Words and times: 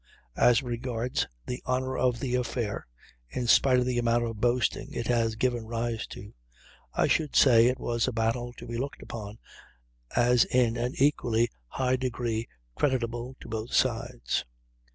As 0.39 0.63
regards 0.63 1.27
the 1.45 1.61
honor 1.67 1.95
of 1.95 2.19
the 2.21 2.33
affair, 2.33 2.87
in 3.29 3.45
spite 3.45 3.77
of 3.77 3.85
the 3.85 3.99
amount 3.99 4.23
of 4.23 4.41
boasting 4.41 4.91
it 4.93 5.05
has 5.05 5.35
given 5.35 5.67
rise 5.67 6.07
to, 6.07 6.33
I 6.95 7.05
should 7.05 7.35
say 7.35 7.67
it 7.67 7.77
was 7.79 8.07
a 8.07 8.11
battle 8.11 8.51
to 8.53 8.65
be 8.65 8.79
looked 8.79 9.03
upon 9.03 9.37
as 10.15 10.43
in 10.45 10.75
an 10.75 10.95
equally 10.97 11.51
high 11.67 11.97
degree 11.97 12.47
creditable 12.75 13.35
to 13.41 13.47
both 13.47 13.73
sides. 13.75 14.43